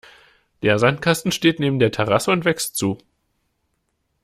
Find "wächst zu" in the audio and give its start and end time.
2.43-2.97